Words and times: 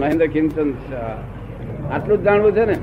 મહેન્દ્ર 0.00 0.26
ખીમચંદ 0.26 0.74
આટલું 1.92 2.18
જ 2.18 2.22
જાણવું 2.22 2.52
છે 2.52 2.64
ને? 2.64 2.76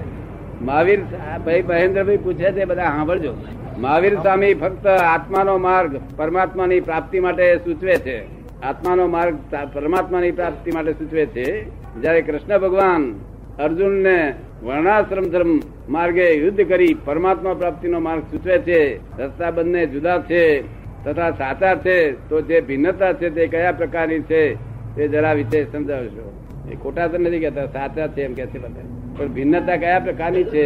મહાવીર 0.61 1.00
ભાઈ 1.45 1.64
મહેન્દ્રભાઈ 1.69 2.23
પૂછે 2.26 2.52
છે 2.52 2.65
બધા 2.65 2.91
સાંભળજો. 2.95 3.34
મહાવીર 3.77 4.15
સ્વામી 4.15 4.54
ફક્ત 4.54 4.86
આત્માનો 4.88 5.58
માર્ગ 5.58 5.92
પરમાત્માની 6.18 6.82
પ્રાપ્તિ 6.82 7.20
માટે 7.20 7.46
સૂચવે 7.58 7.96
છે. 8.05 8.18
આત્માનો 8.62 9.08
માર્ગ 9.08 9.36
પરમાત્માની 9.74 10.32
પ્રાપ્તિ 10.32 10.71
માટે 10.71 10.92
સૂચવે 10.92 11.26
છે. 11.36 11.47
જ્યારે 12.02 12.21
કૃષ્ણ 12.21 12.60
ભગવાન 12.60 13.04
અર્જુનને 13.59 14.18
વર્ણાશ્રમ 14.64 15.25
ધર્મ 15.34 15.52
માર્ગે 15.89 16.28
યુદ્ધ 16.34 16.62
કરી 16.68 16.93
પરમાત્મા 17.05 17.54
પ્રાપ્તિનો 17.54 18.00
માર્ગ 18.00 18.23
સૂચવે 18.32 18.57
છે, 18.68 18.82
રસ્તા 19.20 19.52
બંને 19.52 19.82
જુદા 19.86 20.20
છે, 20.30 20.43
તથા 21.05 21.32
સાચા 21.32 21.75
છે, 21.86 21.98
તો 22.30 22.41
જે 22.41 22.57
ભિન્નતા 22.62 23.14
છે 23.14 23.28
તે 23.30 23.48
કયા 23.48 23.71
પ્રકારની 23.71 24.21
છે 24.30 24.41
તે 24.96 25.07
જરા 25.07 25.34
વિશે 25.34 25.59
સમજાવશો. 25.71 26.25
એ 26.70 26.75
ખોટા 26.75 27.07
તો 27.07 27.18
નથી 27.18 27.39
કહેતા, 27.39 27.66
સાચા 27.66 28.07
છે 28.07 28.21
એમ 28.21 28.34
કે 28.34 28.46
છે 28.46 28.59
બધા. 28.59 28.81
પણ 29.17 29.27
ભિન્નતા 29.27 29.77
કયા 29.77 29.99
પ્રકારની 29.99 30.44
છે 30.44 30.66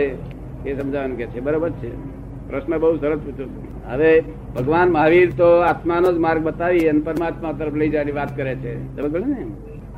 એ 0.70 0.82
સમજાવવાનું 0.82 1.18
કે 1.18 1.26
છે. 1.26 1.40
બરોબર 1.40 1.70
છે? 1.70 2.16
પ્રશ્ન 2.50 2.78
બહુ 2.78 2.98
સરસ 2.98 3.20
પૂછો. 3.20 3.50
હવે 3.90 4.24
ભગવાન 4.55 4.90
મહાવીર 4.90 5.32
તો 5.32 5.60
આત્માનો 5.60 6.14
જ 6.14 6.18
માર્ગ 6.18 6.44
બતાવી 6.44 6.90
અને 6.90 7.00
પરમાત્મા 7.00 7.52
તરફ 7.52 7.74
લઈ 7.74 7.90
જવાની 7.90 8.12
વાત 8.12 8.38
કરે 8.38 8.55
છે. 8.55 9.02
ને 9.26 9.48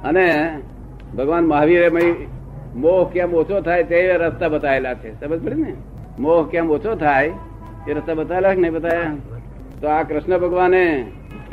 અને 0.04 0.57
ભગવાન 1.18 1.45
મહાવીરે 1.45 1.90
મોહ 2.76 3.09
કેમ 3.09 3.34
ઓછો 3.34 3.62
થાય 3.62 3.84
તે 3.84 4.13
રસ્તા 4.13 4.48
બતાવેલા 4.48 4.93
છે. 4.93 5.26
સમજ 5.26 5.41
પડે 5.45 5.55
ને? 5.55 5.73
મોહ 6.20 6.48
કેમ 6.48 6.71
ઓછો 6.71 6.95
થાય 6.95 7.32
એ 7.88 7.93
રસ્તા 7.93 8.13
બતાવેલા 8.13 8.54
કે 8.54 8.62
નહીં 8.62 8.73
બતાવ્યા? 8.73 9.16
તો 9.82 9.88
આ 9.88 10.04
કૃષ્ણ 10.04 10.38
ભગવાને 10.38 11.05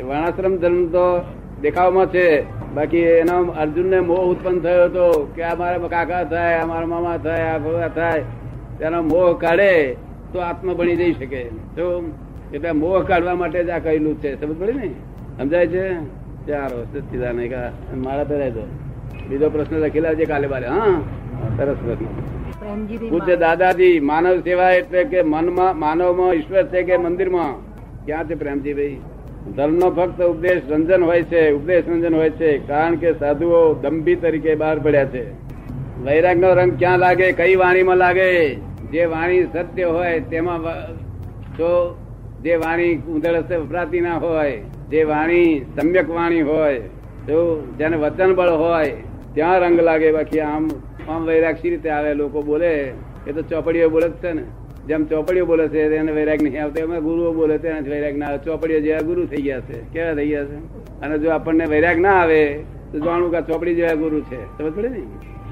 વર્ણાશ્રમ 0.03 0.57
ધર્મ 0.57 0.87
તો 0.87 1.21
દેખાવમાં 1.65 2.07
છે. 2.15 2.27
બાકી 2.75 3.03
એનો 3.19 3.37
અર્જુનને 3.63 3.99
મોહ 4.07 4.23
ઉત્પન્ન 4.31 4.57
થયો 4.65 4.85
હતો 4.85 5.05
કે 5.35 5.43
આ 5.49 5.55
મારા 5.59 5.89
કાકા 5.95 6.23
થાય 6.33 6.59
આ 6.61 6.65
મારા 6.71 6.91
મામા 6.93 7.17
થાય 7.25 7.43
આ 7.51 7.57
ભગવા 7.65 7.91
થાય. 7.97 8.23
તેનો 8.79 8.99
મોહ 9.11 9.29
કાઢે 9.43 9.71
તો 10.31 10.39
આત્મા 10.49 10.77
બની 10.79 10.97
જઈ 11.01 11.13
શકે. 11.19 11.41
તો 11.75 11.83
એટલે 12.53 12.71
મોહ 12.81 12.99
કાઢવા 13.09 13.35
માટે 13.41 13.59
જ 13.63 13.69
આ 13.69 13.79
કહેલું 13.85 14.15
છે. 14.23 14.31
સમજ 14.41 14.55
પડી 14.59 14.77
ને? 14.79 14.89
સમજાય 15.37 15.67
છે? 15.73 15.85
ચાલો 16.47 16.77
સચ્ચિદાન 16.91 17.39
મારા 18.05 18.27
તો. 18.29 18.35
રહેજો 18.41 18.63
બીજો 19.29 19.47
પ્રશ્ન 19.49 19.75
લખેલા 19.83 20.15
છે 20.19 20.25
કાલે 20.31 20.47
બારે. 20.47 20.67
હા? 20.67 20.95
સરસ 21.57 21.79
પ્રશ્ન. 21.85 22.07
પૂછે 23.09 23.35
દાદાજી 23.35 23.95
માનવ 24.09 24.37
સેવા 24.39 24.71
એટલે 24.79 25.01
કે 25.11 25.19
મનમાં 25.33 25.79
માનવમાં 25.79 26.31
ઈશ્વર 26.33 26.65
છે 26.73 26.83
કે 26.83 26.95
મંદિરમાં? 26.97 27.53
ક્યાં 28.05 28.27
છે 28.29 28.35
પ્રેમજી 28.35 28.73
ભાઈ 28.73 28.97
ધર્મનો 29.53 29.89
ફક્ત 29.89 30.21
ઉપદેશ 30.21 30.61
રંજન 30.69 31.03
હોય 31.03 31.23
છે, 31.23 31.51
ઉપદેશ 31.51 31.83
રંજન 31.87 32.15
હોય 32.15 32.29
છે, 32.29 32.57
કારણ 32.57 32.95
કે 32.95 33.13
સાધુઓ 33.13 33.73
દંભી 33.73 34.15
તરીકે 34.15 34.55
બહાર 34.55 34.79
પડ્યા 34.79 35.05
છે. 35.05 35.31
વૈરાગ 36.03 36.39
નો 36.39 36.53
રંગ 36.53 36.79
ક્યાં 36.79 36.99
લાગે, 36.99 37.31
કઈ 37.31 37.55
વાણીમાં 37.55 37.97
લાગે? 37.97 38.55
જે 38.91 39.05
વાણી 39.05 39.43
સત્ય 39.43 39.83
હોય, 39.83 40.19
તેમાં 40.19 40.63
જો 41.57 41.97
જે 42.43 42.55
વાણી 42.55 42.95
ઉંદર 42.95 43.59
વપરાતી 43.59 44.01
ના 44.01 44.17
હોય, 44.17 44.57
જે 44.89 45.03
વાણી 45.03 45.65
સમ્યક 45.79 46.09
વાણી 46.09 46.41
હોય, 46.41 46.79
તો 47.27 47.67
જેને 47.77 47.97
વચન 47.97 48.35
બળ 48.35 48.49
હોય, 48.49 48.93
ત્યાં 49.33 49.59
રંગ 49.59 49.79
લાગે. 49.79 50.11
બાકી 50.11 50.39
આમ 50.39 50.69
આમ 51.09 51.25
વૈરાગ 51.25 51.55
શી 51.55 51.69
રીતે 51.69 51.89
આવે, 51.89 52.13
લોકો 52.13 52.41
બોલે, 52.41 52.93
એ 53.27 53.31
તો 53.35 53.41
ચોપડીઓ 53.41 53.89
બોલે 53.89 54.09
જ 54.09 54.11
છે 54.11 54.33
ને. 54.33 54.43
જેમ 54.87 55.05
ચોપડીઓ 55.05 55.45
બોલે 55.45 55.67
છે, 55.67 55.95
એને 55.95 56.11
વૈરાગ 56.11 56.41
નહીં 56.41 56.63
આવતો. 56.63 56.79
એમાં 56.79 57.03
ગુરુઓ 57.03 57.33
બોલે 57.33 57.57
છે 57.57 57.89
વૈરાગ 57.89 58.17
ના 58.17 58.25
આવે. 58.25 58.37
ચોપડીઓ 58.37 58.79
જેવા 58.79 58.99
ગુરુ 58.99 59.25
થઈ 59.25 59.41
ગયા 59.41 59.59
છે. 59.59 59.93
કેવા 59.93 60.13
થઈ 60.13 60.27
ગયા 60.27 60.45
છે? 60.45 60.55
અને 61.01 61.17
જો 61.17 61.29
આપણને 61.29 61.65
વૈરાગ 61.65 61.99
ના 61.99 62.13
આવે, 62.13 62.63
તો 62.91 62.99
જાણવું 62.99 63.31
કે 63.31 63.41
ચોપડી 63.41 63.75
જેવા 63.75 63.93
ગુરુ 63.93 64.21
છે. 64.21 64.57
સમજ 64.57 64.73
પડે 64.73 64.89
ને? 64.89 65.01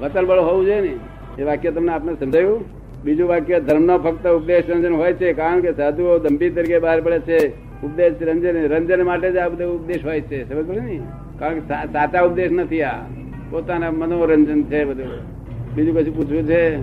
વતન 0.00 0.26
બળ 0.26 0.38
હોવું 0.38 0.64
જોઈએ 0.64 0.80
ને? 0.80 0.96
એ 1.38 1.42
વાક્ય 1.42 1.70
તમને 1.70 1.92
આપને 1.92 2.14
સમજાયું? 2.14 2.64
બીજું 3.04 3.28
વાક્ય 3.28 3.60
ધર્મનો 3.60 3.98
ફક્ત 3.98 4.26
ઉપદેશ 4.26 4.70
રંજન 4.70 4.92
હોય 4.92 5.12
છે, 5.12 5.32
કારણ 5.32 5.60
કે 5.60 5.72
સાધુઓ 5.72 6.18
દંભી 6.18 6.50
તરીકે 6.50 6.78
બહાર 6.78 7.00
પડે 7.00 7.18
છે. 7.18 7.48
ઉપદેશ 7.82 8.12
રંજન 8.20 8.68
રંજન 8.68 9.02
માટે 9.02 9.32
જ 9.32 9.36
આ 9.36 9.48
બધો 9.48 9.74
ઉપદેશ 9.74 10.04
હોય 10.04 10.20
છે. 10.20 10.54
સમજ 10.54 10.66
પડે 10.66 10.80
ને? 10.80 11.00
કારણ 11.38 11.54
કે 11.54 11.92
સાચા 11.92 12.22
ઉપદેશ 12.22 12.50
નથી 12.52 12.82
આ. 12.82 12.98
પોતાના 13.50 13.90
મનોરંજન 13.90 14.62
છે 14.62 14.84
બધું. 14.84 15.06
બીજું 15.74 15.94
કશું 15.94 16.16
પૂછવું 16.16 16.42
છે? 16.42 16.76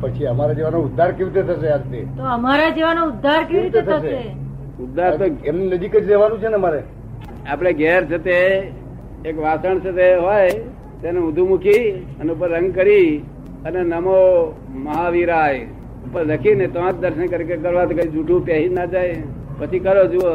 પછી 0.00 0.26
અમારા 0.26 0.52
જેવાનો 0.52 0.78
ઉદ્ધાર 0.78 1.12
કેવી 1.12 1.30
રીતે 1.30 1.54
થશે 1.54 1.68
આજથી? 1.72 2.04
તો 2.16 2.22
અમારા 2.22 2.70
જેવાનો 2.70 3.06
ઉદ્ધાર 3.06 3.44
કેવી 3.44 3.62
રીતે 3.62 3.82
થશે? 3.82 4.36
ઉદ્ધાર 4.80 5.16
તો 5.16 5.24
એમની 5.24 5.66
નજીક 5.66 5.96
જ 5.96 6.06
રહેવાનું 6.08 6.40
છે 6.40 6.48
ને 6.48 6.54
અમારે? 6.54 6.82
આપણે 7.46 7.72
ઘેર 7.72 8.04
છે 8.04 8.18
તે 8.18 8.72
એક 9.24 9.36
વાસણ 9.36 9.78
છે 9.80 9.92
તે 9.92 10.14
હોય 10.14 10.50
તેને 11.02 11.20
ઊંધું 11.20 11.48
મૂકી 11.48 12.06
અને 12.20 12.32
ઉપર 12.32 12.48
રંગ 12.50 12.74
કરી 12.74 13.24
અને 13.66 13.82
નમો 13.82 14.18
મહાવીરાય. 14.74 15.66
ઉપર 16.06 16.22
લખીને 16.24 16.66
તો 16.66 16.80
જ 16.80 16.94
દર્શન 17.00 17.26
કરી 17.26 17.62
કરવા 17.62 17.84
તો 17.84 17.94
કઈ 17.94 18.08
જૂઠું 18.08 18.44
પહેરી 18.44 18.68
ના 18.68 18.84
જાય. 18.84 19.14
પછી 19.58 19.78
કરો 19.78 20.04
જુઓ. 20.06 20.34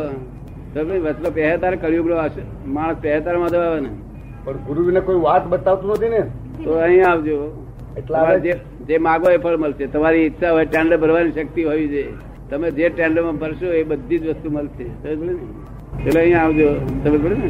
તો 0.73 0.85
ભાઈ 0.85 0.99
વચલો 0.99 1.29
પહેરે 1.31 1.57
તારે 1.57 1.77
માણસ 2.65 2.97
પહેરે 3.01 3.37
માં 3.37 3.49
આવે 3.55 3.79
ને. 3.81 3.89
પણ 4.45 4.53
ગુરુને 4.53 4.99
કોઈ 4.99 5.15
વાત 5.15 5.47
બતાવતું 5.47 5.89
નથી 5.91 6.09
ને? 6.09 6.21
તો 6.63 6.71
અહીંયા 6.73 7.11
આવજો. 7.11 7.66
એટલા 7.97 8.37
જે 8.87 8.97
માગો 8.97 9.29
એ 9.29 9.37
ફળ 9.37 9.57
મળશે. 9.57 9.85
તમારી 9.87 10.17
ઈચ્છા 10.17 10.51
હોય 10.51 10.65
ટેન્ડર 10.65 10.97
ભરવાની 10.97 11.31
શક્તિ 11.31 11.63
હોવી 11.63 11.87
જોઈએ. 11.87 12.13
તમે 12.49 12.71
જે 12.71 12.89
ટેન્ડરમાં 12.89 13.37
ભરશો 13.37 13.73
એ 13.73 13.83
બધી 13.83 14.19
જ 14.19 14.27
વસ્તુ 14.27 14.51
મળશે. 14.51 14.85
એટલે 15.09 16.19
અહીંયા 16.19 16.43
આવજો. 16.43 16.67
તમે 17.03 17.17
પડે 17.17 17.35
ને? 17.35 17.49